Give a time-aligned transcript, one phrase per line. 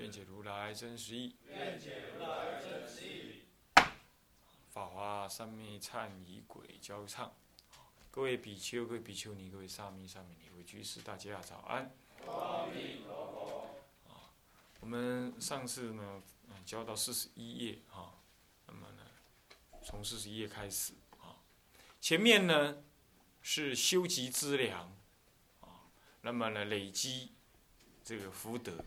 [0.00, 1.36] 愿解如来真实义。
[4.70, 7.34] 法华三昧忏仪轨交唱。
[8.10, 11.94] 各位比丘、各位比丘尼、各位沙弥、沙弥尼、各位居士，大家早安。
[12.26, 13.76] 阿弥陀佛。
[14.08, 14.32] 啊
[14.80, 16.22] 我们上次呢，
[16.64, 18.14] 教到四十一页啊，
[18.66, 19.02] 那么呢，
[19.84, 21.36] 从四十一页开始啊，
[22.00, 22.82] 前面呢
[23.42, 24.96] 是修集资粮
[25.60, 25.84] 啊，
[26.22, 27.32] 那么呢累积
[28.02, 28.82] 这个福德。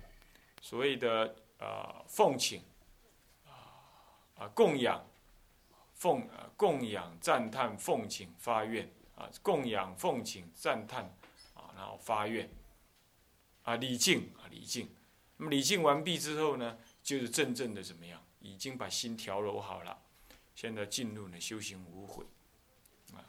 [0.63, 2.63] 所谓的啊奉请
[3.45, 3.51] 啊
[4.37, 5.05] 啊供养
[5.93, 11.03] 奉啊供养赞叹奉请发愿啊供养奉请赞叹
[11.53, 12.49] 啊然后发愿
[13.63, 14.87] 啊礼敬啊礼敬，
[15.35, 18.23] 那么礼敬完毕之后呢，就是真正的怎么样？
[18.39, 20.01] 已经把心调柔好了，
[20.55, 22.25] 现在进入呢修行无悔
[23.13, 23.19] 啊。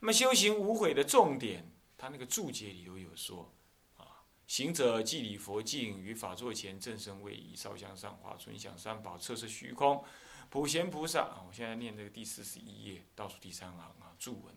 [0.00, 1.66] 那么修行无悔的重点，
[1.96, 3.50] 他那个注解里头有说。
[4.50, 10.04] 行者即礼佛敬，于法座前正身位移，烧香上华，存享三宝，测试虚空。
[10.48, 14.52] 普贤菩萨啊，我现在念这个第四十一页倒数第三行啊，注文。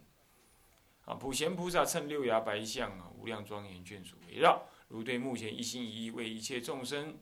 [1.06, 7.16] 啊，普贤菩萨乘六牙白象啊，无量庄严眷属围绕，如对目前一心一意为一切众生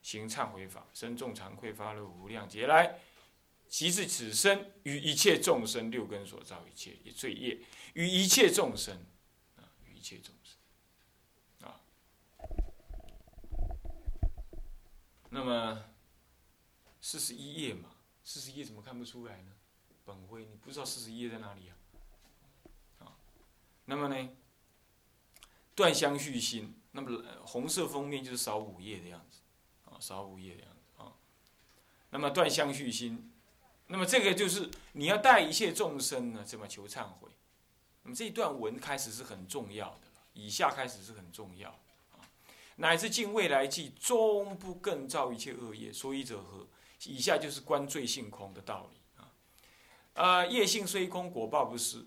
[0.00, 2.98] 行忏悔法，身众惭愧发了无量劫来，
[3.68, 7.58] 即至此生与一切众生六根所造一切罪业，
[7.92, 9.04] 与一切众生
[9.56, 10.34] 啊，与一切众。
[15.30, 15.84] 那么
[17.00, 17.90] 四十一页嘛，
[18.24, 19.52] 四十一页怎么看不出来呢？
[20.04, 21.76] 本会你不知道四十一页在哪里啊？
[23.00, 23.16] 啊，
[23.84, 24.28] 那么呢，
[25.74, 29.40] 断相续心，那么红色封面就是少五页的样子，
[29.84, 31.12] 啊，少五页的样子啊。
[32.10, 33.30] 那么断相续心，
[33.88, 37.30] 那么这个就是你要带一切众生呢，怎么求忏悔。
[38.02, 41.78] 那么这一段文开始是很重要的，以下开始是很重要。
[42.78, 45.92] 乃至尽未来际，终不更造一切恶业。
[45.92, 46.66] 所以者何？
[47.04, 49.30] 以下就是观罪性空的道理啊。
[50.14, 52.06] 呃，业性虽空，果报不失。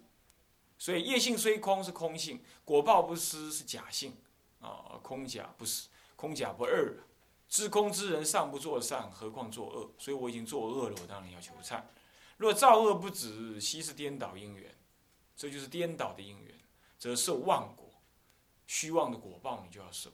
[0.78, 4.18] 所以业性虽空是空性，果报不失是假性
[4.60, 5.00] 啊。
[5.04, 6.98] 空假不实，空假不二。
[7.48, 9.92] 知空之人尚不作善，何况作恶？
[9.98, 11.84] 所以我已经作恶了，我当然要求忏。
[12.38, 14.74] 若造恶不止，悉是颠倒因缘。
[15.36, 16.56] 这就是颠倒的因缘，
[16.98, 17.90] 则受妄果，
[18.68, 20.12] 虚妄的果报，你就要受。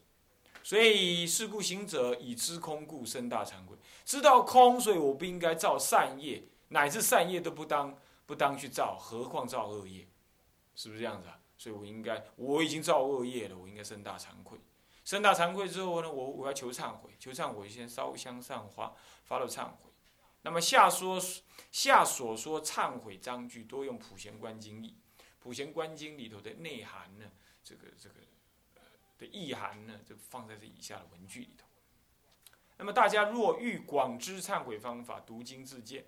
[0.68, 3.78] 所以，是故行者以知空故生大惭愧。
[4.04, 10.06] 知道空，所以我不应该造善业，乃至善业都不当不当去造，何况造恶业？
[10.76, 11.40] 是不是这样子啊？
[11.58, 14.60] 所以我应该，我已经造恶业了，我应该生大惭愧。
[15.06, 19.90] 生大惭愧之后呢，我我要求忏悔，求忏悔先烧香上花，发了忏悔。
[20.42, 21.18] 那么下说
[21.72, 24.98] 下所说忏悔章句，多用普贤观经义。
[25.40, 27.24] 普贤观经里头的内涵呢，
[27.64, 28.16] 这个这个。
[29.18, 31.66] 的意涵呢，就放在这以下的文句里头。
[32.78, 36.04] 那么大家若欲广知忏悔方法，读经自见；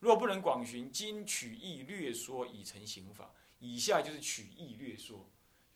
[0.00, 3.30] 若不能广寻，今取义略说，以成刑法。
[3.60, 5.28] 以下就是取义略说，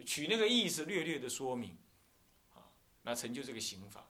[0.07, 1.77] 取那个意思，略略的说明，
[2.55, 2.71] 啊，
[3.03, 4.09] 那成就这个刑法。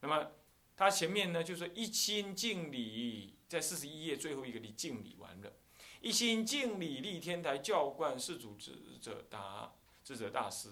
[0.00, 0.32] 那么
[0.74, 5.52] 他前面呢，就说一心敬礼，在四十一页最后一个礼敬礼完了，
[6.00, 9.72] 一心敬礼立天台教观世祖智者达
[10.02, 10.70] 智者大师。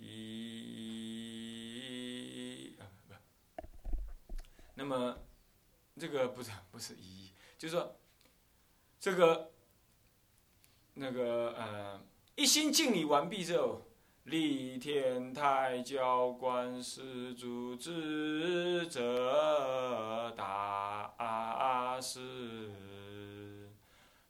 [0.00, 1.36] 一
[2.80, 3.14] 啊不，
[4.74, 5.18] 那么
[5.98, 7.96] 这个不是不是一，就是说
[8.98, 9.52] 这个
[10.94, 12.00] 那个呃
[12.36, 13.82] 一心敬礼完毕之后，
[14.24, 23.70] 立天台教观世主智者大师，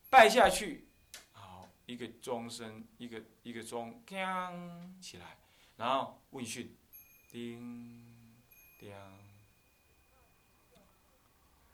[0.08, 0.88] 拜下去，
[1.32, 5.36] 好一个钟声，一个一个钟，锵起来。
[5.80, 6.76] 然后问讯，
[7.32, 8.04] 叮，
[8.78, 8.92] 叮。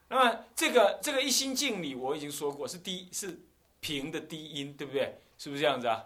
[0.08, 3.40] 那么这个这个一心敬礼，我已经说过是低是
[3.80, 5.18] 平的低音，对不对？
[5.36, 6.04] 是不是这样子啊？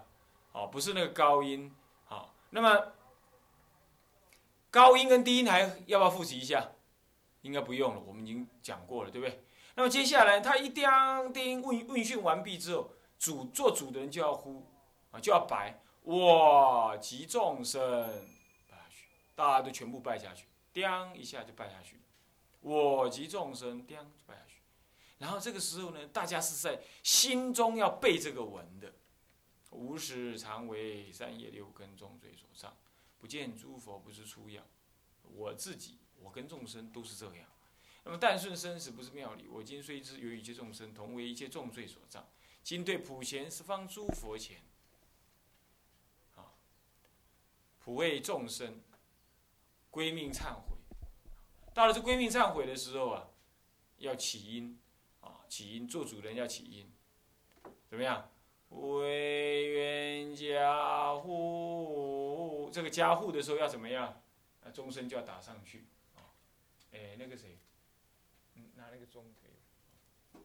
[0.51, 1.71] 哦，不是那个高音。
[2.05, 2.93] 好，那么
[4.71, 6.71] 高音跟低音还要不要复习一下？
[7.43, 9.43] 应该不用了，我们已经讲过了，对不对？
[9.75, 10.83] 那么接下来他一叮
[11.31, 14.65] 叮问问讯完毕之后，主做主的人就要呼
[15.11, 15.79] 啊，就要白。
[16.01, 17.81] 我集众生
[18.67, 20.83] 拜下去，大家都全部拜下去，叮
[21.15, 21.99] 一下就拜下去，
[22.61, 24.61] 我及众生，叮就拜下去。
[25.19, 28.93] 然后这个时候呢，大家是在心中要背这个文的。
[29.71, 32.75] 无始常为三业六根重罪所障，
[33.19, 34.65] 不见诸佛不是出样。
[35.21, 37.47] 我自己，我跟众生都是这样。
[38.03, 42.27] 那么但顺生死不是妙理，我今虽知由一切众生同为一切重罪所障，
[42.61, 44.61] 今对普贤十方诸佛前，
[46.35, 46.51] 啊，
[47.83, 48.81] 普为众生
[49.89, 50.77] 归命忏悔。
[51.73, 53.29] 到了这归命忏悔的时候啊，
[53.97, 54.79] 要起因，
[55.21, 56.91] 啊，起因做主人要起因，
[57.87, 58.29] 怎么样？
[58.69, 64.21] 为冤家护，这个加护的时候要怎么样？
[64.63, 66.31] 那钟声就要打上去，啊，
[66.91, 67.57] 哎，那个谁，
[68.55, 70.39] 嗯，拿那个钟可以，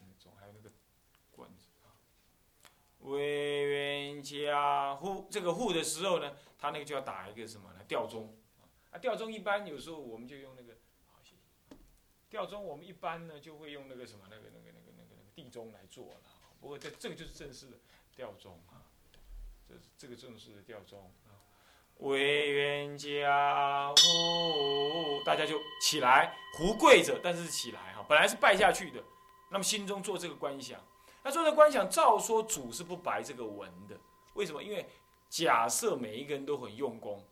[0.00, 0.70] 嗯，钟还有那个
[1.30, 1.92] 棍子啊。
[3.02, 7.80] 为愿加护，这个护的时候呢，他那个就要打一个什么呢？
[7.88, 8.36] 吊钟，
[8.90, 10.74] 啊，吊钟一般有时候我们就用那个，
[11.10, 11.76] 好谢谢。
[12.30, 16.20] 吊钟我们一般呢就会用那个什么那个那个那个那个那个地钟来做了。
[16.60, 17.76] 不过这这个就是正式的
[18.14, 18.86] 吊钟啊，
[19.68, 21.34] 这这个正式的吊钟啊，
[21.96, 29.02] 为愿家护，大家就起来，胡跪着，但是起来哈，本来是拜下去的，
[29.50, 30.80] 那么心中做这个观想，
[31.22, 33.98] 那做这个观想，照说主是不白这个文的，
[34.34, 34.62] 为什么？
[34.62, 34.86] 因为
[35.28, 37.24] 假设每一个人都很用功，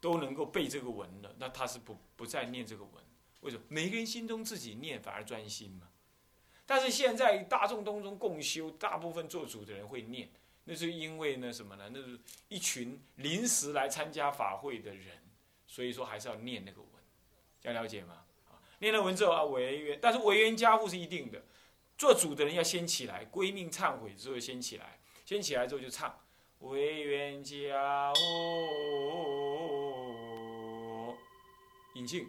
[0.00, 2.92] 都能够背这个文的，那他是不不再念这个文，
[3.40, 3.62] 为什么？
[3.68, 5.88] 每一个人心中自己念反而专心嘛。
[6.64, 10.30] 但是现在大众当中共修，大部分做主的人会念，
[10.64, 11.90] 那是因为呢什么呢？
[11.92, 12.18] 那是
[12.48, 15.18] 一群临时来参加法会的人，
[15.66, 16.90] 所以说还是要念那个文，
[17.60, 18.24] 这样了解吗？
[18.78, 21.40] 念了文之后啊，违愿，但是违愿加护是一定的，
[22.02, 26.18] 做主的人要先起来归命忏悔之后先起来，先起来之后就唱
[26.58, 28.18] 违愿加护，
[31.94, 32.26] 引进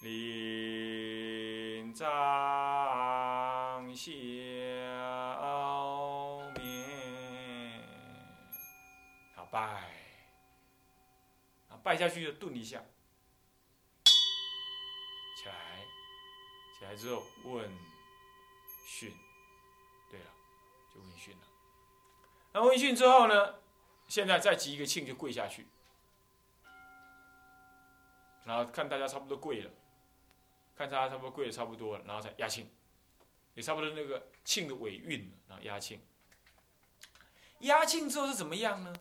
[0.00, 2.06] 临在。
[3.94, 4.10] 消
[6.56, 6.64] 灭，
[9.34, 9.60] 好拜，
[11.68, 12.82] 啊拜下去就顿一下，
[15.36, 15.54] 起来，
[16.78, 17.70] 起来之后问
[18.90, 19.14] 训，
[20.10, 20.26] 对了，
[20.92, 21.42] 就问讯了。
[22.52, 23.54] 那问讯之后呢，
[24.08, 25.64] 现在再集一个庆就跪下去，
[28.44, 29.70] 然后看大家差不多跪了，
[30.74, 32.68] 看大家差不多跪的差不多了，然后再压庆。
[33.54, 36.00] 也差不多那个庆的尾韵了，然后压庆。
[37.60, 38.92] 压庆之后是怎么样呢？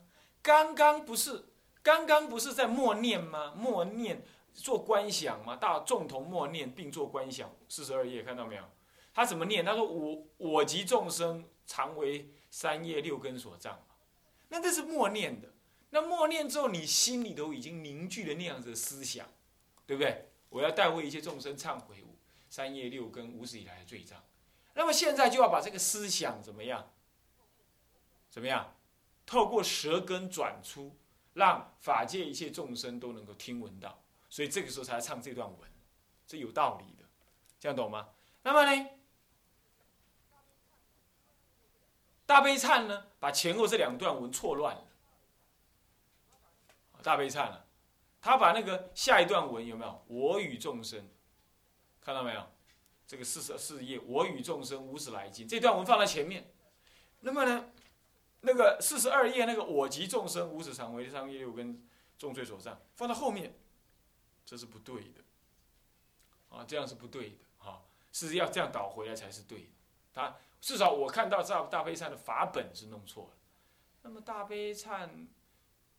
[0.44, 1.45] 刚刚不是
[1.81, 3.56] 刚刚不是在默念吗？
[3.56, 5.56] 默念做观想吗？
[5.56, 8.63] 大众同默念并做观想，四十二页看到没有？
[9.13, 9.65] 他怎么念？
[9.65, 13.79] 他说：“我我及众生常为三业六根所障。”
[14.50, 15.50] 那这是默念的。
[15.91, 19.27] 那默念之后，你心里头已经凝聚了那样子的思想，
[19.85, 20.29] 对不对？
[20.50, 22.03] 我要代为一切众生忏悔
[22.50, 24.23] 三业六根无始以来的罪障。
[24.73, 26.91] 那么现在就要把这个思想怎么样？
[28.29, 28.75] 怎么样？
[29.25, 30.95] 透过舌根转出，
[31.33, 34.01] 让法界一切众生都能够听闻到。
[34.29, 35.69] 所以这个时候才要唱这段文，
[36.25, 37.07] 这有道理的，
[37.59, 38.09] 这样懂吗？
[38.41, 38.89] 那么呢，
[42.29, 44.85] 大悲忏呢，把前后这两段文错乱了。
[47.01, 47.65] 大悲忏了，
[48.21, 50.06] 他把那个下一段文有没有？
[50.06, 51.09] 我与众生，
[51.99, 52.47] 看到没有？
[53.07, 55.47] 这个四十四页，我与众生无始来经。
[55.47, 56.54] 这段文放在前面，
[57.21, 57.71] 那么呢，
[58.42, 61.83] 那个四十二页那个我及众生无始常为三业六根
[62.19, 63.57] 重罪所障放在后面，
[64.45, 65.23] 这是不对的，
[66.56, 67.81] 啊，这样是不对的，哈，
[68.13, 69.69] 是要这样倒回来才是对的，
[70.13, 73.37] 他至少我看到大大悲忏的法本是弄错了，
[74.01, 75.28] 那么大悲忏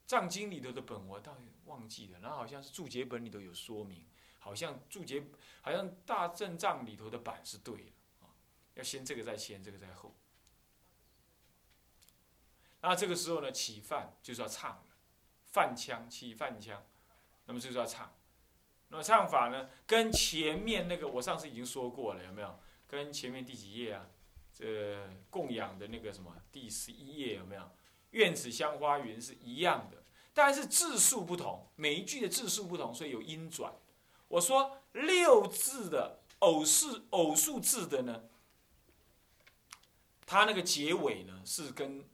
[0.07, 4.07] 藏经里头的本我倒忘记了，然后好像是注解本里头有说明。
[4.43, 5.23] 好像注解，
[5.61, 8.33] 好像大正藏里头的版是对的啊，
[8.73, 10.15] 要先这个再先，这个在后。
[12.81, 14.85] 那这个时候呢，起饭就是要唱了，
[15.45, 16.83] 饭腔起饭腔，
[17.45, 18.11] 那么就是要唱。
[18.89, 22.59] 那么唱法呢，跟前面那个我上次已经说过了，有没有？
[22.89, 24.09] 跟前面第几页啊？
[24.61, 27.63] 这供养的那个什么第十一页有没有？
[28.11, 30.03] 院子香花云是一样的，
[30.35, 33.73] 但是字数不同，每一句的字数不同，所以有音转。
[34.27, 38.25] 我说六字的偶数偶数字的呢，
[40.27, 42.05] 它那个结尾呢是跟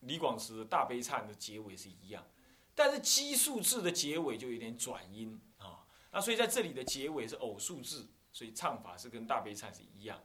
[0.00, 2.26] 李广慈的大悲忏的结尾是一样，
[2.74, 10.22] 但是奇数字的结尾就有点转音啊，那所以在这里的结尾是偶数字，所以唱法是跟大悲忏是一样，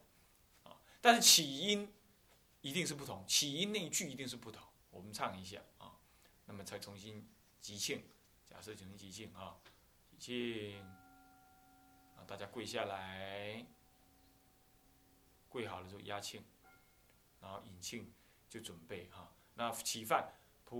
[1.00, 1.92] 但是起因
[2.60, 5.98] 一定是不同，起因那一句一定是不同，我们唱一下啊，
[6.44, 7.28] 那么才重新
[7.60, 8.02] 即兴，
[8.46, 9.56] 假设重新即兴啊。
[10.18, 10.78] 敬，
[12.14, 13.64] 啊，大家跪下来，
[15.48, 16.44] 跪好了之后压庆，
[17.40, 18.12] 然后引庆
[18.46, 20.34] 就准备哈，那起饭，
[20.66, 20.76] 普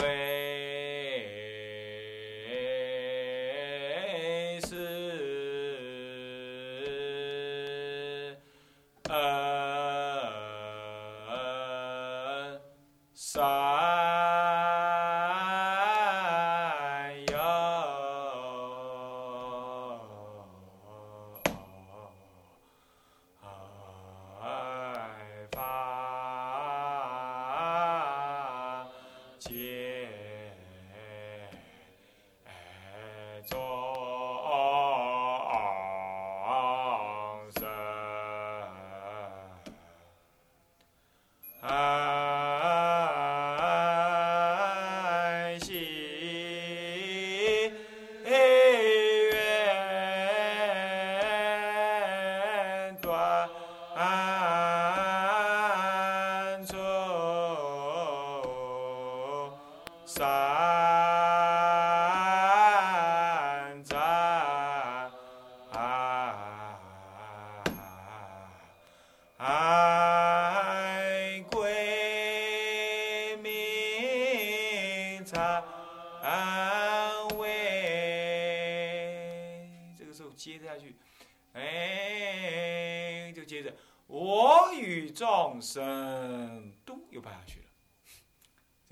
[0.00, 0.33] 为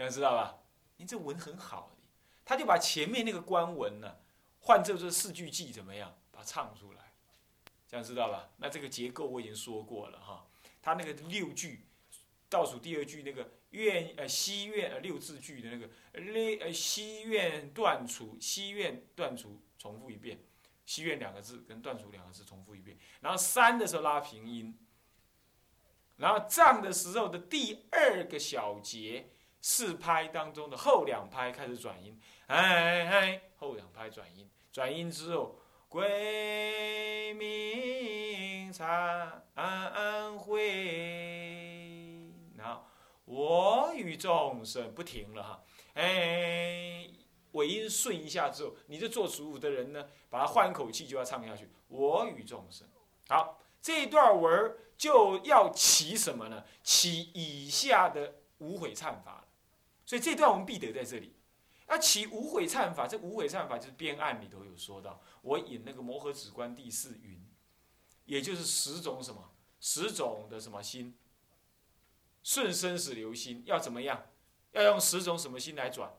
[0.02, 0.58] 这样知道吧？
[0.96, 1.96] 你这文很好，
[2.44, 4.16] 他就把前面那个官文呢，
[4.58, 7.12] 换这这四句记怎么样，把它唱出来。
[7.86, 8.50] 这样知道吧？
[8.56, 10.44] 那这个结构我已经说过了哈，
[10.80, 11.86] 它那个六句，
[12.48, 15.88] 倒数第二句那个愿呃西愿呃六字句的那个
[16.20, 20.42] 嘞呃西愿断除西愿断除重复一遍，
[20.84, 24.76] 西愿两个字跟断除两个字重复一遍，然后三的时候拉平音，
[26.16, 29.30] 然后藏的时候的第二个小节
[29.62, 35.56] 四拍当中的后两拍开始转音，哎哎后两拍转音，转音之后。
[35.88, 39.42] 归明常
[40.38, 42.82] 会，然后
[43.26, 47.06] 我与众生不停了哈，哎，
[47.50, 51.68] 尾音顺一下之后，你这做主舞的人呢，把它换一口气就要唱下去。
[51.88, 52.88] 我与众生，
[53.28, 56.64] 好，这一段文儿就要起什么呢？
[56.82, 59.41] 起以下的无悔忏法。
[60.12, 61.32] 所以这段我们必得在这里。
[61.88, 65.22] 那起无悔忏法，这无悔忏法就是编案里头有说到。
[65.40, 67.42] 我引那个摩诃止观第四云，
[68.26, 69.54] 也就是十种什么？
[69.80, 71.16] 十种的什么心？
[72.42, 74.26] 顺生死流心要怎么样？
[74.72, 76.12] 要用十种什么心来转？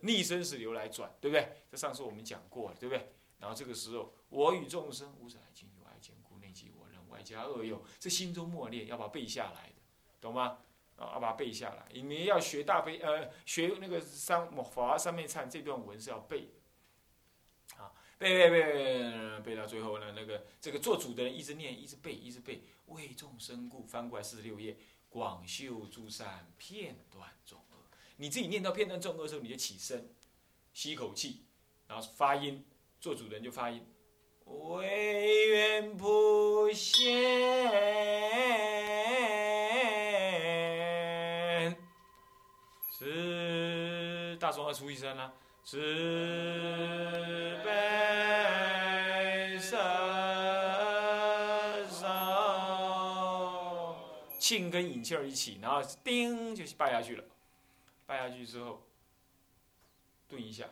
[0.00, 1.52] 逆生死流来转，对不对？
[1.70, 3.12] 这上次我们讲过了，对不对？
[3.38, 9.74] 然后这个时候，我与众生无始来今有爱坚固，内即我人，外加恶友，这心中默念要把背下来的，
[10.18, 10.60] 懂吗？
[10.96, 11.86] 啊，把它背下来。
[11.92, 16.50] 你们要学大悲，呃，学那个三法上面唱这段文是要背。
[17.76, 24.76] 啊，背背背背到最后呢，那个这个做主的人一直念，一直背，一直背，为众生故，翻过来四十六页，
[25.08, 27.76] 广修诸善，片段众恶。
[28.16, 30.08] 你自己念到片段众恶的时候，你就起身，
[30.72, 31.44] 吸一口气，
[31.86, 32.64] 然后发音，
[32.98, 33.86] 做主人就发音，
[34.44, 37.12] 唯愿不现，
[42.98, 45.30] 是大众要出一声了，
[45.62, 49.78] 是悲生
[51.90, 52.06] 手，
[54.40, 57.24] 磬跟引气儿一起，然后叮就拜下去了。
[58.06, 58.82] 拜下去之后，
[60.26, 60.64] 顿一下，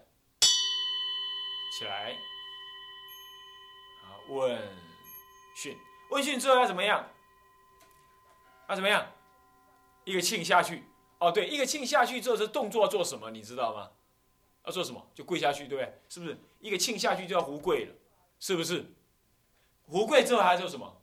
[1.79, 2.17] 起来，
[4.03, 4.59] 好问
[5.55, 5.77] 讯，
[6.09, 7.07] 问讯之后要怎么样？
[8.71, 9.07] 要怎么样？
[10.05, 10.85] 一个磬下去，
[11.19, 13.31] 哦对，一个磬下去之后，这动作做什么？
[13.31, 13.91] 你知道吗？
[14.65, 15.11] 要做什么？
[15.15, 16.01] 就跪下去，对不对？
[16.09, 16.37] 是不是？
[16.61, 17.95] 一个磬下去就要胡跪了，
[18.41, 18.85] 是不是？
[19.87, 21.01] 胡跪之后还要做什么？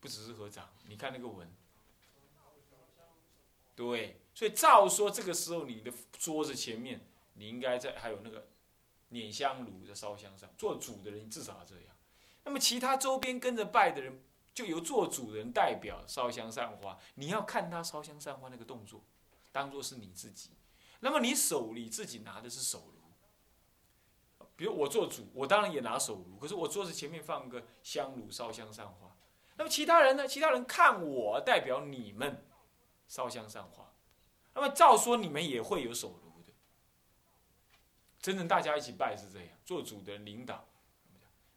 [0.00, 1.50] 不只是合掌，你看那个文。
[3.76, 7.00] 对，所以照说这个时候你的桌子前面，
[7.34, 8.46] 你应该在还有那个
[9.08, 11.84] 捻香炉的烧香上，做主的人至少要这样。
[12.44, 14.22] 那么其他周边跟着拜的人，
[14.54, 16.96] 就由做主人代表烧香散花。
[17.16, 19.02] 你要看他烧香散花那个动作，
[19.52, 20.52] 当做是你自己。
[21.00, 22.90] 那么你手里自己拿的是手
[24.38, 29.14] 炉，比如我做主，我当然也拿手炉，可是我桌子前面放个香炉烧香散花。
[29.56, 30.26] 那么其他人呢？
[30.26, 32.46] 其他人看我代表你们。
[33.06, 33.92] 烧香散花，
[34.54, 36.52] 那么照说你们也会有手炉的，
[38.18, 40.66] 真正大家一起拜是这样，做主的领导。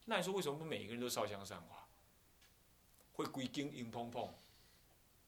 [0.03, 1.76] 那你说为什么不每个人都烧香散花？
[3.17, 4.33] 会归经硬碰碰，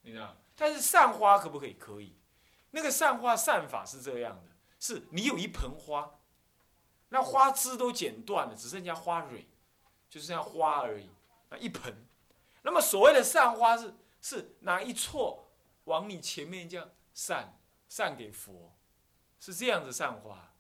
[0.04, 0.38] 你知道？
[0.56, 1.74] 但是散花可不可以？
[1.74, 2.16] 可以。
[2.72, 6.20] 那个散花散法是这样的：是你有一盆花，
[7.10, 9.48] 那花枝都剪断了，只剩下花蕊，
[10.10, 11.10] 就是像花而已。
[11.50, 12.06] 那一盆，
[12.62, 15.50] 那么所谓的散花是是拿一撮
[15.86, 18.72] 往你前面这样散，散给佛，
[19.40, 20.54] 是这样子散花。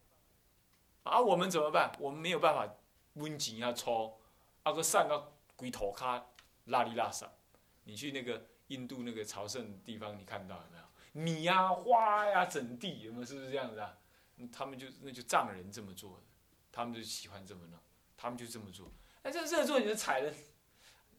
[1.04, 1.92] 而我们怎么办？
[2.00, 2.74] 我们没有办法
[3.14, 4.20] 温钱啊抽，
[4.64, 6.26] 啊个散到龟头卡
[6.70, 7.30] 拉里拉撒。
[7.84, 10.84] 你去那个印度那个朝圣地方，你看到有没有？
[11.12, 13.26] 米呀、花呀，整地有没有？
[13.26, 13.98] 是不是这样子啊？
[14.52, 16.24] 他们就那就藏人这么做的，
[16.72, 17.80] 他们就喜欢这么弄，
[18.16, 18.90] 他们就这么做。
[19.22, 20.34] 那这这做你就踩了，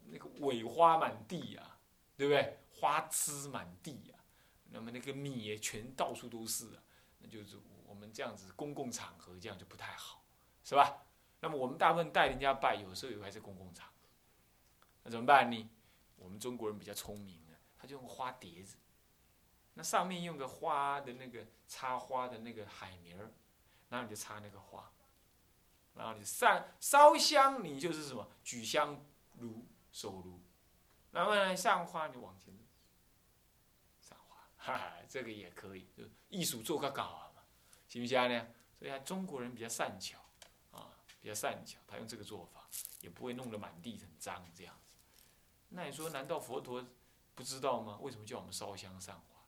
[0.07, 1.76] 那个尾花满地呀，
[2.16, 2.59] 对不对？
[2.73, 4.14] 花枝满地呀，
[4.71, 6.83] 那么那个米也全到处都是啊，
[7.19, 10.25] 那就是我们这样子公共场合这样就不太好，
[10.64, 11.02] 是吧？
[11.40, 13.89] 那么我们大部分带人家拜，有时候也还是公共场，
[15.02, 15.71] 那怎么办呢？
[16.16, 18.76] 我们中国人比较聪明的，他就用花碟子。
[19.75, 23.33] 那上面用个花的那个插花的那个海绵儿，
[23.88, 24.92] 然后你就插那个花，
[25.95, 29.02] 然后你上烧香，你就是什么举香
[29.38, 30.42] 炉手炉，
[31.12, 32.52] 然后呢上花你往前
[34.00, 37.42] 上花，哈哈，这个也可以，就艺术做个搞嘛，
[37.88, 38.49] 行不行呢？
[38.78, 40.19] 所以啊中国人比较善巧，
[40.73, 40.90] 啊，
[41.23, 42.69] 比较善巧，他用这个做法，
[43.00, 44.76] 也不会弄得满地很脏这样。
[45.71, 46.85] 那你说难道佛陀
[47.35, 47.99] 不知道吗？
[48.00, 49.41] 为什么叫我们烧香上花？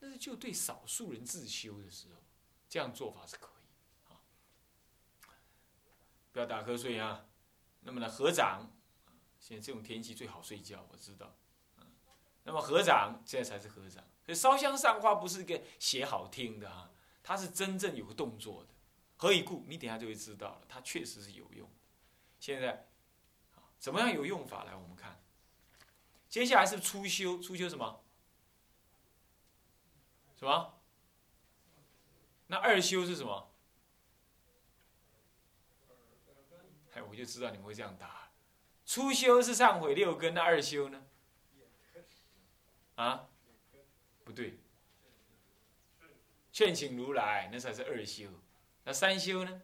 [0.00, 2.22] 但是就对少数人自修的时候，
[2.68, 4.20] 这样做法是可以，啊，
[6.32, 7.26] 不要打瞌睡啊。
[7.80, 8.70] 那么呢，合掌，
[9.40, 11.36] 现在这种天气最好睡觉，我知道，
[12.42, 14.04] 那么合掌，现在才是合掌。
[14.24, 16.90] 所以烧香上花不是一个写好听的啊，
[17.22, 18.70] 它是真正有个动作的。
[19.16, 19.64] 何以故？
[19.66, 21.68] 你等下就会知道了，它确实是有用。
[22.38, 22.88] 现在，
[23.78, 24.64] 怎么样有用法？
[24.64, 25.20] 来，我们看，
[26.28, 28.04] 接下来是初修，初修什么？
[30.36, 30.80] 什么？
[32.46, 33.50] 那二修是什么？
[36.94, 38.30] 哎，我就知道你们会这样答。
[38.84, 41.06] 初修是忏悔六根，那二修呢？
[42.96, 43.28] 啊？
[44.24, 44.58] 不对，
[46.52, 48.28] 劝请如来，那才是二修。
[48.84, 49.62] 那三修呢？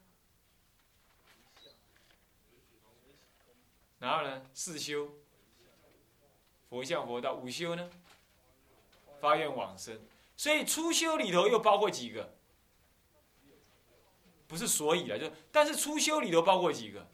[3.99, 4.51] 然后呢？
[4.53, 5.15] 四修，
[6.75, 7.35] 佛像佛道。
[7.35, 7.89] 五修呢？
[9.21, 9.97] 发愿往生。
[10.37, 12.35] 所以初修里头又包括几个？
[14.49, 17.07] 不是所以了，就但是初修里头包括几个？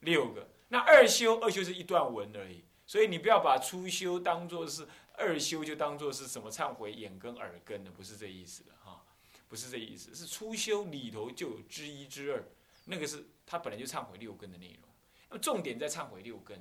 [0.00, 0.48] 六个。
[0.66, 2.64] 那二修，二修是一段文而已。
[2.84, 9.00] 所以你不要把初修当做是二修，就当做是什么忏悔眼根耳根的，不是这意思的哈，
[9.48, 10.12] 不是这意思。
[10.12, 12.44] 是初修里头就有之一之二，
[12.86, 14.90] 那个是他本来就忏悔六根的内容。
[15.28, 16.60] 那么重点在忏悔六根，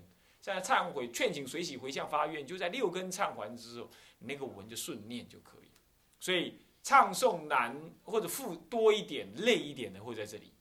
[0.54, 5.72] 在忏悔劝请随喜回向发愿，就在六根忏完之后，那个文就顺念就可以。
[6.20, 10.54] 所以唱诵难或者复多一点、累一点的会在这里，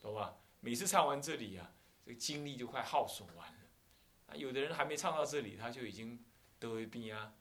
[0.00, 0.36] 懂吧？
[0.60, 1.72] 每次唱完这里啊，
[2.04, 3.54] 这个精力就快耗损完了。
[4.26, 6.24] 啊，有的人还没唱到这里，他就已经
[6.58, 7.32] 得病啊，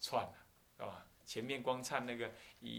[0.00, 0.34] 串了，
[0.76, 1.04] 是吧？
[1.26, 2.70] 前面光唱那个一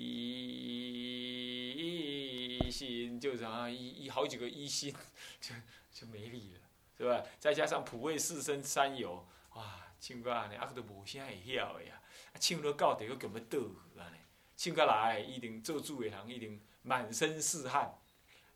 [2.72, 4.92] 心，就是啊一一好几个一心，
[5.40, 5.54] 就
[5.92, 6.59] 就没力了，
[7.00, 7.24] 是吧？
[7.40, 12.02] 再加上普为四生三有，哇，唱歌呢，阿都无啥会晓的呀。
[12.42, 14.18] 唱到到底又咁要倒去安尼，
[14.58, 17.98] 唱过来一定做主的人一定满身是汗，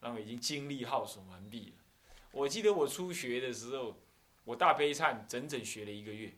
[0.02, 1.84] 然后已经精力耗损完毕了。
[2.32, 3.98] 我记得我初学的时候，
[4.44, 6.36] 我大悲忏整整学了一个月，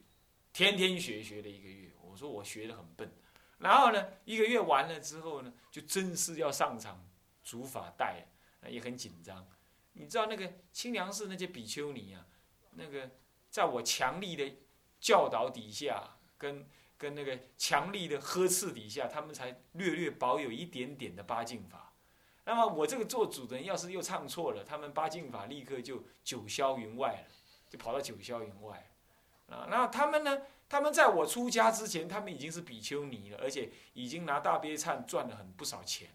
[0.54, 1.91] 天天学学了一个月。
[2.04, 3.12] 我说我学的很笨，
[3.58, 7.04] 然后呢，一个月完了之后呢，就正式要上场
[7.44, 8.28] 主法带，
[8.62, 9.46] 那也很紧张。
[9.95, 12.25] 你知道那个清凉寺那些比丘尼啊，
[12.75, 13.12] 那个
[13.49, 14.55] 在我强力的
[15.01, 16.65] 教导底下跟。
[16.97, 21.91] 跟那个强力的呵斥底下，他们才略略保有一点点的八敬法。
[22.45, 27.36] 那么我这个做主的人要是又唱错了，他们八敬法立刻就九霄云外了，
[27.69, 28.89] 就跑到九霄云外。
[29.49, 30.43] 啊，那他们呢？
[30.69, 36.08] 他们在我出家之前，他们已经是比丘尼了，而且已经拿大悲忏赚了很不少钱。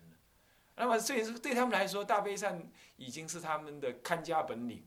[0.76, 2.60] 那么这也是对他们来说，大悲忏
[2.96, 4.86] 已经是他们的看家本领。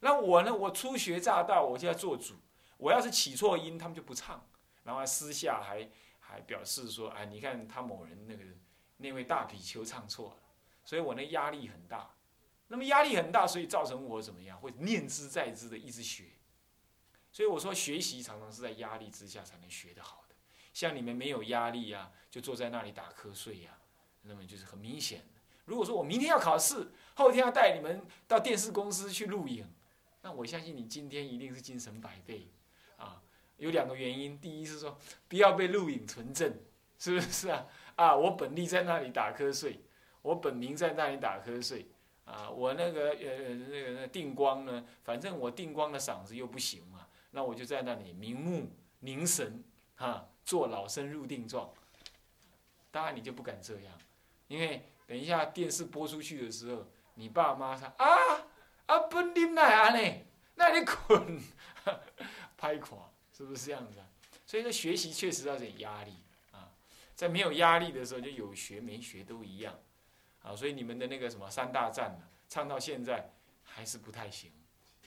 [0.00, 0.52] 那我呢？
[0.52, 2.34] 我初学乍到，我就要做主。
[2.76, 4.44] 我要是起错音，他们就不唱。
[4.82, 8.42] 然后私下还还表示说：“哎，你看他某人那个
[8.96, 10.36] 那位大比丘唱错了，
[10.84, 12.10] 所以我那压力很大。
[12.66, 14.58] 那么压力很大，所以造成我怎么样？
[14.60, 16.24] 会念之在之的一直学。
[17.30, 20.34] 所以我说学习常常是在压力之下才能学得好的。
[20.72, 23.78] 像你们没有压力呀，就坐在那里打瞌睡呀，
[24.22, 25.40] 那么就是很明显的。
[25.64, 29.64] 如果说我明天要考试，后天要带你们到电视公司去录影，
[30.22, 32.48] 那我相信你今天一定是精神百倍，
[32.96, 33.22] 啊，
[33.56, 36.52] 有两个原因，第一是说不要被录影存证，
[36.98, 37.66] 是不是啊？
[37.94, 39.80] 啊，我本地在那里打瞌睡，
[40.22, 41.86] 我本名在那里打瞌睡，
[42.24, 48.68] 啊，我那个呃那个那定光呢，反正我定光的嗓子又不行嘛，那我就在那里瞑目
[49.00, 49.62] 凝神，
[49.96, 51.70] 哈，做老生入定状。
[52.90, 53.92] 当然你就不敢这样，
[54.52, 58.06] 因为等一下电视播出去的时候，你爸妈说啊
[58.84, 60.24] 啊本领哪安呢？
[60.56, 61.40] 那你滚，
[62.58, 64.06] 拍垮，是不是这样子啊？
[64.44, 66.18] 所以说学习确实要点压力
[66.50, 66.70] 啊。
[67.16, 69.74] 在没有压力的时候，就有学没学都一样，
[70.42, 73.32] 啊，所以你们的那个什么三大战呢，唱到现在
[73.64, 74.52] 还是不太行，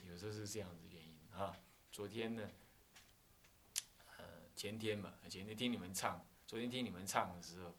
[0.09, 1.55] 有时候是这样子原因啊。
[1.91, 2.49] 昨天呢，
[4.17, 7.75] 呃，前天嘛，前天听你们唱，昨天听你们唱的时候，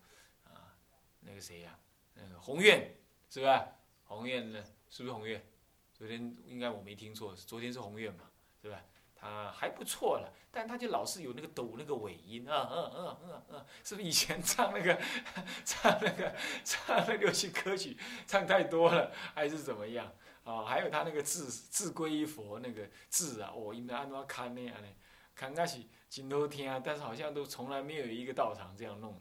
[1.26, 1.76] 那个谁呀，
[2.14, 2.94] 那个宏愿
[3.28, 3.66] 是吧？
[4.04, 5.44] 宏愿呢，是不是宏愿？
[5.92, 8.30] 昨天应该我没听错，昨天是宏愿嘛，
[8.62, 8.80] 是吧？
[9.18, 15.00] 他还不错了，但他就老是有那个抖那个尾音啊，嗯嗯嗯嗯，是不是以前唱那个
[15.64, 20.12] 唱那个唱那流行歌曲唱太多了，还是怎么样
[20.44, 20.64] 啊？
[20.64, 24.88] 还有他那个字字归一佛那个字啊，我应该按照看那样的，
[25.34, 29.18] 看开始真好听，但是好像都从来没有一个道场这样弄。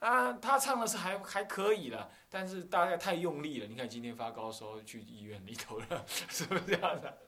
[0.00, 3.66] 啊，他唱的是还还可以了，但是大概太用力了。
[3.66, 7.18] 你看今天发高烧去医院里头了， 是不是这样的？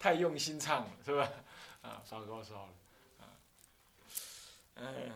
[0.00, 1.30] 太用心唱了，是吧？
[1.82, 2.72] 啊，发高烧了，
[3.20, 3.24] 啊，
[4.74, 5.12] 嗯，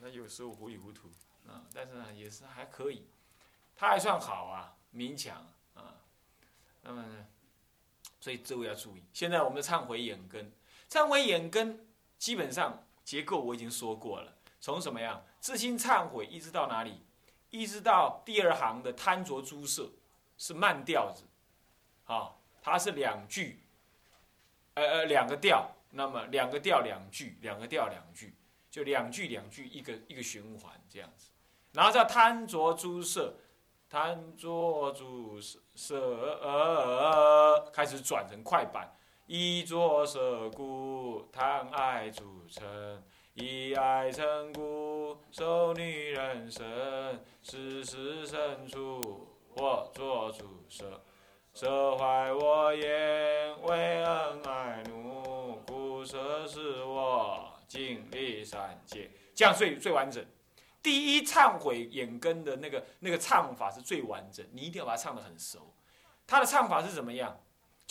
[0.00, 1.08] 他有时候糊里糊涂
[1.46, 3.06] 啊，但是呢也是还可以，
[3.76, 5.36] 他还算好啊，勉强
[5.74, 5.94] 啊。
[6.80, 7.26] 那么呢，
[8.20, 9.02] 所以这位要注意。
[9.12, 10.50] 现在我们唱回眼根，
[10.88, 11.86] 唱回眼根
[12.18, 14.34] 基本上结构我已经说过了。
[14.62, 15.20] 从什么样？
[15.40, 17.04] 自心忏悔一直到哪里，
[17.50, 19.90] 一直到第二行的贪着诸色，
[20.38, 21.24] 是慢调子，
[22.04, 23.64] 啊，它是两句，
[24.74, 28.36] 呃呃两个调，那么两个调两句，两个调两句，
[28.70, 31.30] 就两句两句一个一个循环这样子，
[31.72, 33.34] 然后叫贪着诸色，
[33.90, 35.40] 贪着诸
[35.74, 38.96] 色呃，开始转成快板，
[39.26, 43.02] 一着色故，贪爱组成。
[43.34, 46.62] 以爱成故，受女人身，
[47.42, 49.00] 世事深处，
[49.56, 51.02] 或作主舍，
[51.54, 59.10] 舍坏我言，为恩爱奴，故舍是我尽力三界。
[59.34, 60.22] 这样最最完整。
[60.82, 65.74] 第一忏悔眼根的那个那个唱法是最完整，你一定要把它唱得很熟。
[66.26, 67.40] 他的唱法是怎么样？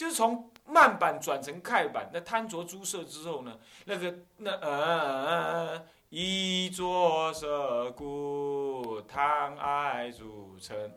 [0.01, 3.55] 就是从慢板转成快板，那贪着诸色之后呢？
[3.85, 10.91] 那个那呃，一着色故，贪爱诸尘，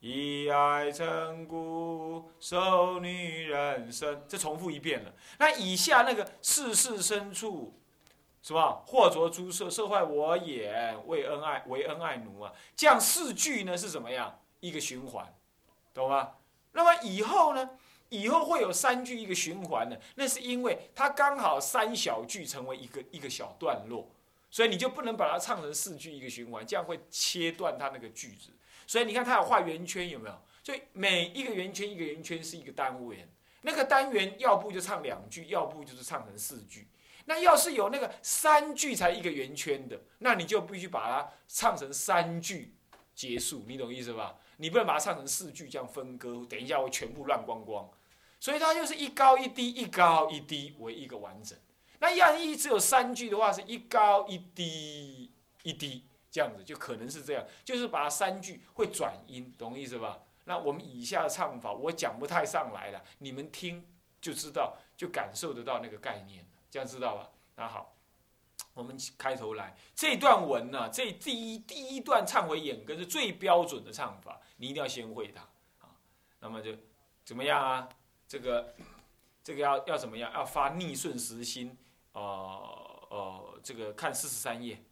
[0.00, 4.22] 以爱成故，受女人身。
[4.28, 5.10] 这重复一遍了。
[5.38, 7.80] 那以下那个世事深处，
[8.42, 8.82] 是吧？
[8.86, 12.52] 或着诸色，色坏我眼，为恩爱为恩爱奴啊。
[12.76, 14.38] 这样四句呢是怎么样？
[14.60, 15.32] 一个循环，
[15.94, 16.32] 懂吗？
[16.72, 17.70] 那么以后呢？
[18.22, 24.08] 以后会有三句一个循环的，那是因为它刚好三小句成为一个一个小段落，
[24.50, 28.50] 所以你就不能把它唱成四句一个循环，这样会切断它那个句子。
[28.86, 30.38] 所以你看它有画圆圈有没有？
[30.62, 33.28] 所以每一个圆圈一个圆圈是一个单元，
[33.62, 36.88] 那个单元要不就唱两句，要不就是唱成四句。
[37.26, 42.74] 那要是有那个三句才一个圆圈的，那你就必须把它唱成三句
[43.14, 44.36] 结束，你懂意思吧？
[44.58, 47.88] 你不能把它唱成四句这样分割，等一下会全部乱光光。
[48.44, 51.58] 所以它就是一高一低，一高一低为一个完整。
[51.98, 55.30] 那样一只有三句的话，是一高一低
[55.62, 60.20] 一低这样子，就可能是这样，就是把三句会转音，懂意思吧？
[60.44, 63.82] 那我们以下的唱法，我讲不太上来了，你们听
[64.20, 67.30] 就知道，就感受得到那个概念这样知道吧？
[67.56, 67.94] 那好，
[68.74, 75.40] 我们开头来这段文呢，这第一第一段唱回眼根是最标准的唱法，你一定要先会它
[75.80, 75.96] 啊。
[76.40, 76.76] 那么就
[77.24, 77.88] 怎么样啊？
[78.34, 78.74] 这个，
[79.44, 80.32] 这个要要怎么样？
[80.32, 81.78] 要发逆顺时心，
[82.14, 82.20] 呃
[83.08, 84.82] 呃，这个看四十三页，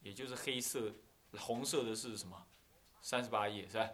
[0.00, 0.92] 也就是黑色、
[1.36, 2.46] 红色的是什么？
[3.02, 3.90] 三十八页是吧？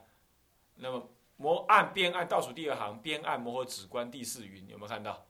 [0.74, 5.26] 那么摩按边按倒数第二行，边按摩诃止观第四云，有没有看到？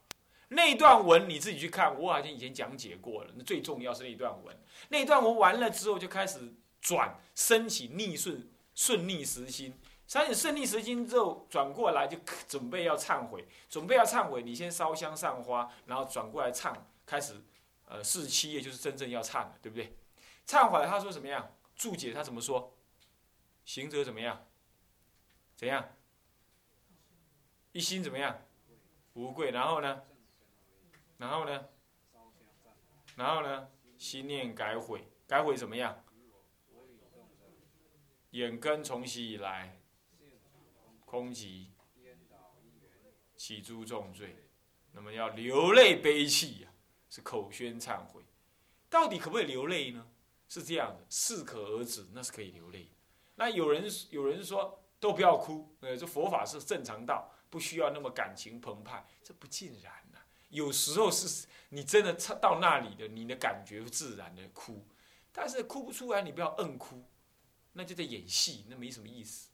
[0.49, 3.33] 那段文你自己去看，我好像以前讲解过了。
[3.37, 9.79] 那最重要是那段文，那段文完了之后就开始转升起逆顺顺逆时心。
[10.11, 12.19] 三点胜利时经之后，转过来就
[12.49, 14.43] 准备要忏悔，准备要忏悔。
[14.43, 17.41] 你先烧香上花，然后转过来唱，开始，
[17.85, 19.97] 呃四十七页就是真正要忏的，对不对？
[20.45, 21.55] 忏悔他说怎么样？
[21.77, 22.75] 注解他怎么说？
[23.65, 24.45] 行者怎么样？
[25.55, 25.89] 怎样？
[27.71, 28.37] 一心怎么样？
[29.13, 29.53] 无贵。
[29.53, 30.03] 然后呢？
[31.19, 31.69] 然后呢？
[33.15, 33.69] 然后呢？
[33.97, 36.03] 心念改悔，改悔怎么样？
[38.33, 39.80] 眼根从昔以来，
[41.11, 41.67] 空寂，
[43.37, 44.37] 起诸重罪，
[44.93, 46.73] 那么要流泪悲泣呀，
[47.09, 48.23] 是口宣忏悔。
[48.89, 50.09] 到底可不可以流泪呢？
[50.49, 52.93] 是这样的，适可而止，那是可以流泪。
[53.35, 60.19] 那有人有人说都不要哭，呃，这佛法是正常道，不需要那么感情澎湃，这不尽然呐。
[60.51, 64.87] 有时候是你真的到那里的，你的感觉自然的哭，
[65.33, 67.05] 但是哭不出来，你不要硬哭，
[67.73, 69.49] 那就在演戏，那没什么意思，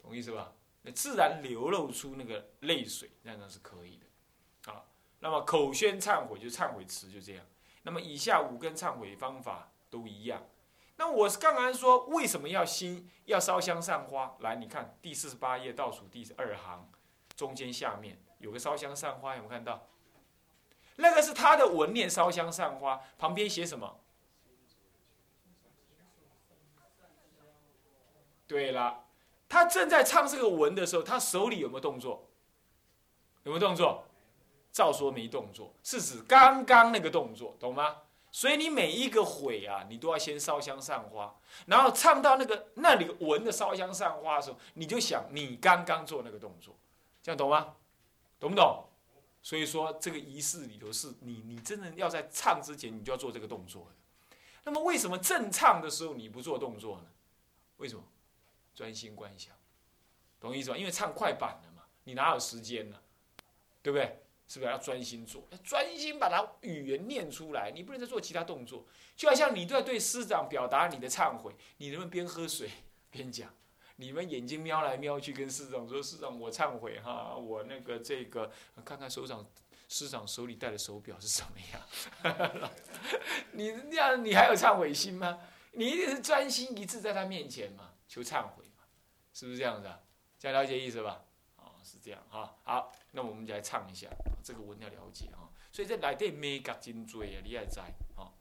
[0.00, 0.52] 懂意思吧？
[0.82, 4.72] 那自然流露出那个泪水，那那是可以的。
[4.72, 4.84] 啊，
[5.20, 7.44] 那么口宣忏悔就忏悔词就这样。
[7.82, 10.42] 那么以下五根忏悔方法都一样。
[10.96, 14.36] 那我是刚刚说为什么要心要烧香散花？
[14.40, 16.88] 来，你看第四十八页倒数第二行，
[17.34, 19.88] 中间下面有个烧香散花，有没有看到？
[20.96, 24.00] 那个是他的文念烧香散花，旁边写什么？
[28.46, 29.06] 对了，
[29.52, 32.26] 他正在唱这个文的时候，他手里有没有动作？
[33.42, 34.02] 有没有动作？
[34.72, 37.98] 照说没动作，是指刚刚那个动作，懂吗？
[38.30, 41.36] 所以你每一个悔啊，你都要先烧香上花，
[41.66, 46.74] 然后唱到那个那里文的烧香上花的时候，你就想你刚刚做那个动作，
[47.22, 47.74] 这样懂吗？
[48.40, 48.86] 懂不懂？
[49.42, 53.86] 所以说，这个仪式里头是你，你真的要在唱之前，你就要做这个动作。
[54.64, 57.04] 那么，为什么正唱的时候你不做动作呢？
[57.76, 58.02] 为什么？
[58.74, 59.54] 专心观想，
[60.40, 60.76] 懂意思吧？
[60.76, 62.98] 因为唱快板了嘛，你哪有时间呢？
[63.82, 64.18] 对不对？
[64.48, 65.46] 是不是要专心做？
[65.50, 68.86] 要专心把它语言念出来，你不能再做其他动作。
[69.16, 72.68] 就好像你都要对师长表达你的忏悔，你能不能边喝水
[73.10, 73.48] 边讲？
[73.96, 78.50] 你们眼睛瞄来瞄去，跟师长说：“师长，我忏悔哈，我那个这个，
[78.84, 79.46] 看看手掌，
[79.88, 82.70] 师长手里戴的手表是什么样？
[83.52, 85.38] 你那样，你还有忏悔心吗？
[85.72, 88.61] 你一定是专心一致在他面前嘛，求忏悔，
[89.32, 89.90] 是不是这样子？
[90.38, 91.24] 这样了解意思吧？
[91.56, 92.56] 哦，是这样哈。
[92.64, 94.08] 好，那我们就来唱一下
[94.42, 95.48] 这个文要了解哈。
[95.70, 97.80] 所以这来电没夹真多啊，你也知
[98.16, 98.32] 哦。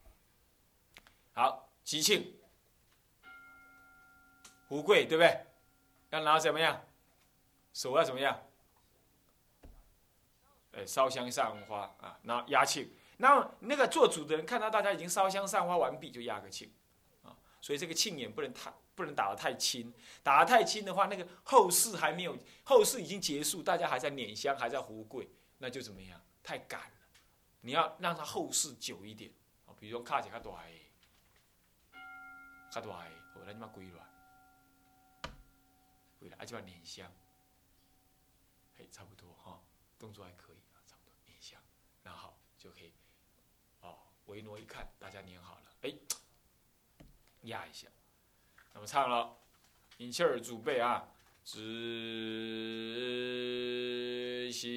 [1.34, 2.36] 好，吉庆。
[4.68, 5.46] 富贵对不对？
[6.12, 6.82] 要拿怎么样？
[7.74, 8.42] 手要怎么样？
[10.74, 12.90] 哎，烧香散花啊，那压庆。
[13.18, 16.74] 那那个做主的人看到大家已经烧香散花完毕，就压个庆
[17.24, 17.38] 啊。
[17.62, 26.22] 所以这个庆也不能太不能打得太轻，打得太轻的话，那个后事还没有，后事已经结束，大家还在捻香，还在胡贵，那就怎么样？
[26.44, 26.98] 太赶了。
[27.62, 29.32] 你要让它后事久一点。
[29.66, 32.00] 啊，比如说卡起较大的，
[32.72, 34.08] 较大，我来你妈跪了。
[36.20, 37.12] 回来，而且要捻香，
[38.78, 39.60] 嘿，差不多哈，
[39.98, 41.60] 动作还可以啊，差不多捻香，
[42.04, 42.94] 那好就可以，
[43.80, 45.96] 哦，维诺一看，大家捻好了，哎，
[47.42, 47.88] 压一下，
[48.74, 49.30] 那么唱了，
[49.98, 51.04] 引气儿，准备啊，
[51.44, 51.60] 知
[54.52, 54.70] 心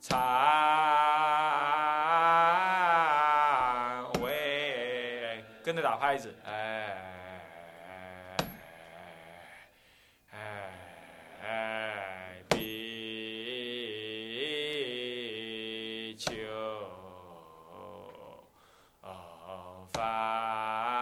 [0.00, 0.14] 忏
[4.18, 7.10] 悔，跟着打拍子，哎。
[10.34, 12.03] 少
[20.04, 20.93] Bye.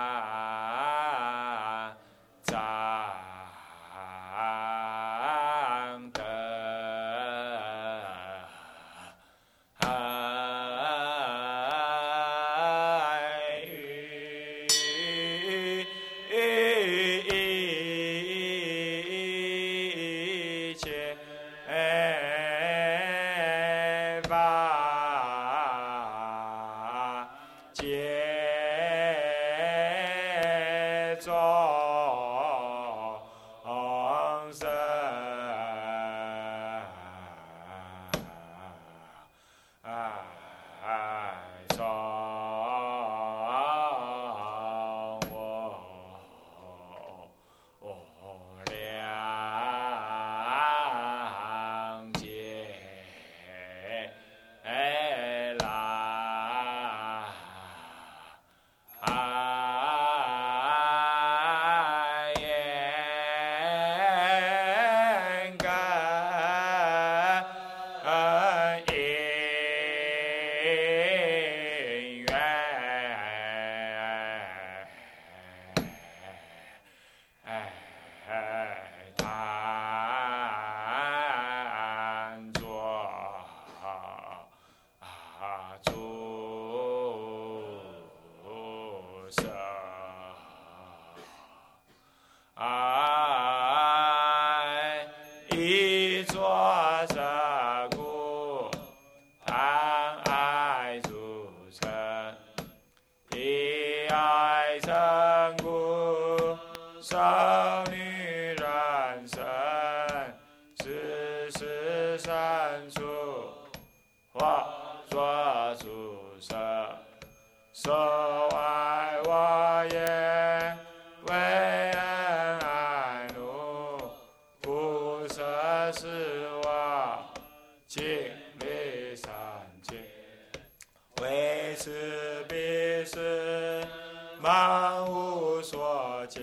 [136.32, 136.40] 见，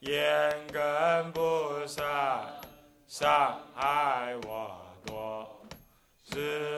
[0.00, 1.40] 言根不
[1.86, 2.04] 善，
[3.06, 5.48] 伤害我多，
[6.30, 6.75] 是。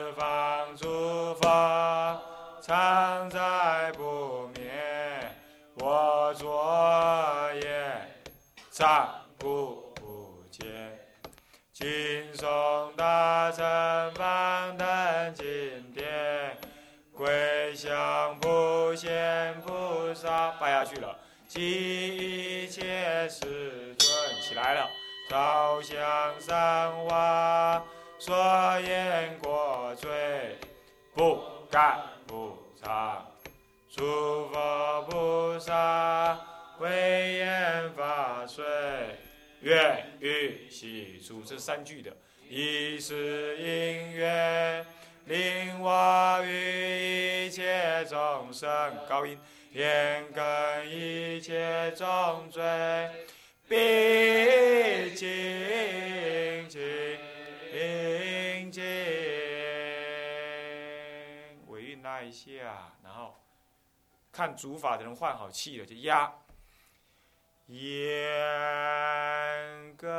[21.61, 24.09] 一切世尊
[24.41, 24.89] 起来了，
[25.29, 25.99] 照相
[26.39, 27.83] 三花，
[28.17, 30.57] 所言过罪，
[31.13, 33.29] 不敢不偿。
[33.91, 36.39] 诸佛菩萨
[36.79, 38.63] 为言法水。
[39.59, 42.15] 愿欲悉出这三句的，
[42.47, 44.85] 以是因缘，
[45.25, 48.69] 令我与一切众生
[49.09, 49.37] 高音，
[49.71, 52.63] 言根一切众罪，
[53.67, 58.83] 毕竟清净。
[61.67, 63.35] 尾韵拉一下，然后
[64.31, 66.33] 看主法的人换好气了就压。
[67.67, 67.85] 言
[69.95, 70.09] 根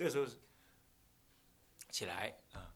[0.00, 0.24] 这个时候
[1.90, 2.72] 起来啊，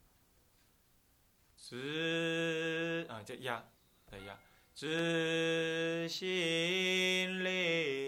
[1.56, 3.66] 直啊，这压，
[4.06, 4.38] 再压，
[4.74, 8.03] 直心力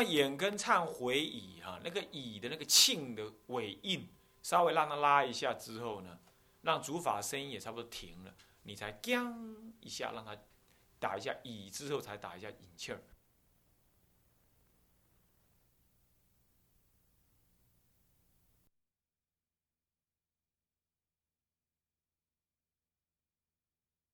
[0.00, 4.08] 那眼跟唱回乙哈，那个乙的那个庆的尾音，
[4.44, 6.20] 稍微让它拉一下之后呢，
[6.62, 8.32] 让主法声音也差不多停了，
[8.62, 10.36] 你才将一下让它
[11.00, 13.02] 打一下乙之后才打一下引气儿。